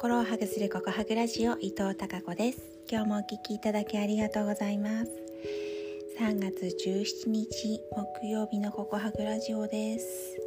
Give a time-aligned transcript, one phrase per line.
[0.00, 2.62] 心をハグするココハグラジオ伊藤孝子です。
[2.90, 5.10] 今日もお聞きいただきありがとうございます。
[6.18, 7.82] 3月17日
[8.22, 10.40] 木曜日のココハグラジオです。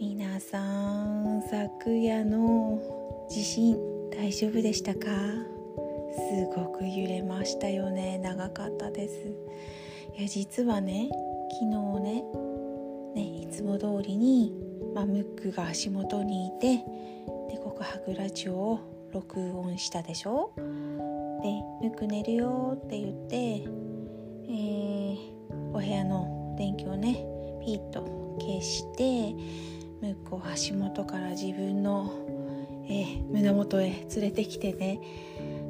[0.00, 0.58] 皆さ
[1.04, 3.76] ん昨夜の地震
[4.10, 5.00] 大丈夫でしたか？
[5.00, 8.16] すごく揺れましたよね。
[8.20, 9.16] 長かったです。
[10.18, 11.10] いや実はね
[11.60, 12.24] 昨日ね
[13.14, 14.54] ねいつも通りに、
[14.94, 16.82] まあ、ムックが足元にいて
[17.80, 20.52] 告白ラジオを録音したでしょ？
[20.54, 20.62] で
[21.80, 25.18] 「ムック寝るよ」って言って、えー、
[25.72, 27.24] お部屋の電気をね
[27.64, 29.32] ピッと消して
[30.02, 32.10] ムックを足元から自分の、
[32.86, 35.00] えー、胸元へ連れてきてね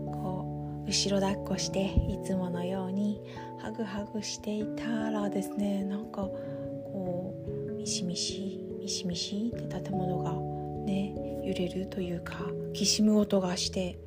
[0.07, 3.23] こう後ろ抱っこしていつものように
[3.59, 7.37] ハグハグしていたらですねなんかこ
[7.71, 10.50] うミシミシミシミシって建物が
[10.85, 11.15] ね
[11.45, 12.35] 揺れるというか
[12.73, 13.99] きしむ音がして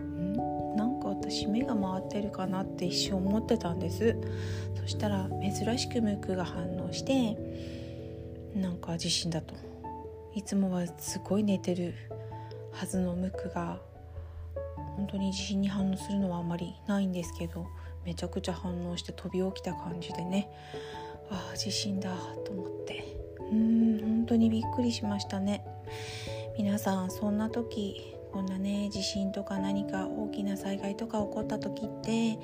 [0.00, 0.32] ん
[0.76, 4.16] なんか私目が回ってるかなって一瞬思ってたんです。
[4.80, 7.36] そしたら珍しくムックが反応して
[8.54, 9.54] なんか地震だと。
[10.34, 11.94] いつもはすごい寝てる
[12.72, 13.78] はずのムックが
[14.96, 17.66] 本当に地震に反応するのはあまりないんですけど
[18.04, 20.48] めちゃくちゃ反応して飛び起きた感じでね
[21.30, 22.10] ああ地震だ
[22.44, 23.22] と思って。
[23.50, 25.64] うん本当にびっくりしましたね。
[26.56, 32.38] 皆さんそんな時こんなね地震とか何か大きな災害とか起こった時って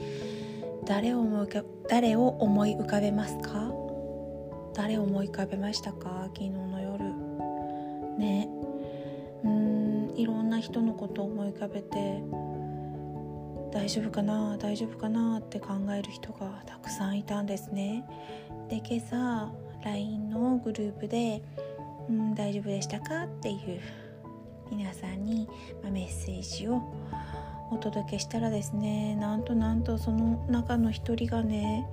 [0.87, 1.49] 誰を思い
[1.89, 3.73] 誰を思い浮かべますか？
[4.75, 6.25] 誰を思い浮かべましたか？
[6.29, 7.05] 昨日の夜。
[8.19, 8.49] ね。
[9.45, 12.23] うんいろんな人のことを思い浮かべて
[13.73, 14.57] 大丈夫かな？
[14.59, 15.41] 大丈夫かな？
[15.41, 18.05] って考える人がたくさんいたんですね。
[18.69, 19.53] で今朝
[19.85, 21.43] LINE のグループで
[22.09, 23.81] 「うん大丈夫でしたか?」っていう
[24.71, 25.49] 皆さんに、
[25.83, 26.83] メッセージを
[27.71, 31.87] お届けしたらですねなんとなんとその中の一人がね、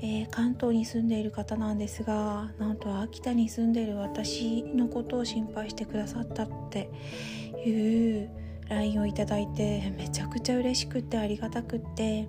[0.00, 6.90] えー、関東に住んでいる方なんですがなんと秋田に住んでいる私のことを心配してくださったって
[7.64, 8.30] いう
[8.68, 12.28] LINE をいただいてめちゃくちゃ嬉しくってありがたくって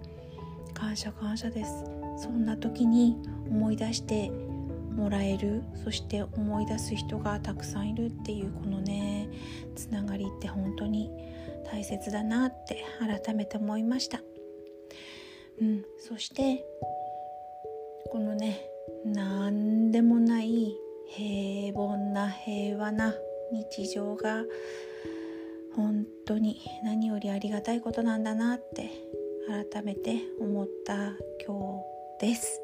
[0.73, 1.85] 感謝感謝です
[2.17, 3.17] そんな時に
[3.49, 4.31] 思い出して
[4.95, 9.29] もらえるそして思い出す人がたくさんいるっていうこのね
[9.75, 11.11] つながりって本当に
[11.71, 14.21] 大切だなって改めて思いました。
[15.61, 16.65] うんそして
[18.11, 18.69] このね
[19.05, 20.75] 何でもない
[21.09, 23.13] 平凡な平和な
[23.51, 24.43] 日常が
[25.75, 28.89] 本当に何よりありがたいことなんだなって
[29.71, 30.95] 改めて思った
[31.45, 31.83] 今
[32.19, 32.61] 日です。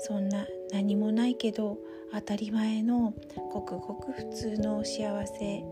[0.00, 1.78] そんな何もないけど
[2.12, 3.12] 当たり前の
[3.52, 5.64] ごくごく普通の幸せ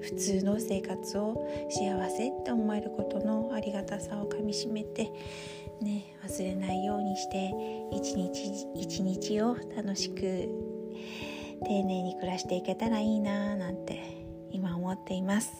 [0.00, 5.10] 普通の生活を幸せって思えることのありがたさをかみしめて
[5.80, 7.52] ね忘れないようにして
[7.92, 10.48] 一日一日を楽しく
[11.64, 15.52] 丁寧に暮らしていけたらいいななんて今思っています。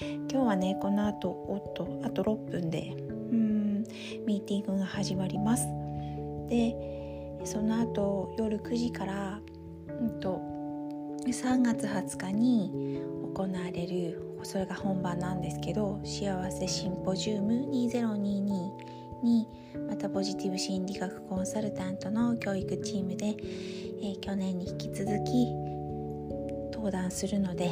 [0.00, 3.84] 今日はねこの後おっとあと6分でうん
[4.26, 5.66] ミーティングが始まります。
[6.48, 6.99] で
[7.44, 9.40] その後夜9時から、
[9.88, 10.40] うんと、
[11.26, 13.00] 3月20日に
[13.34, 18.30] 行われるそれが本番なんですけど幸せシンポジウム2022
[19.22, 19.46] に
[19.88, 23.36] またポジティブ心理学コンサルタントの教育チームで、
[24.02, 25.46] えー、去年に引き続き
[26.72, 27.70] 登壇するので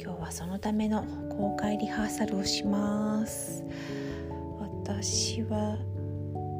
[0.00, 3.64] 今日はそのための公開リハーサルをします。
[4.84, 5.78] 私は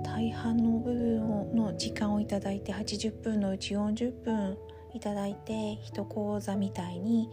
[0.03, 4.59] 大半の部分の時間をいただいて80分のうち40分
[4.95, 7.31] いただいて一講座みたいに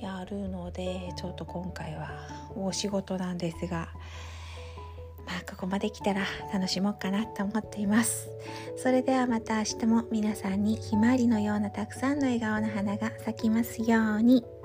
[0.00, 2.10] やるのでちょっと今回は
[2.54, 3.88] 大仕事なんですが
[5.26, 6.22] まあここまで来たら
[6.52, 8.28] 楽しもうかなと思っています
[8.76, 14.57] それではまた明日も皆さんにひまわりのようなたくさんの笑顔の花が咲きますように。